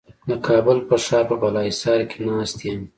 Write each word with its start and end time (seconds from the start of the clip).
د 0.29 0.31
کابل 0.47 0.77
په 0.89 0.95
ښار 1.05 1.23
په 1.29 1.35
بالاحصار 1.41 1.99
کې 2.09 2.17
ناست 2.27 2.57
یم. 2.67 2.81